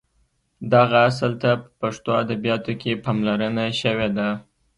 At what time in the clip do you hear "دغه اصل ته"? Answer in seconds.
0.73-1.49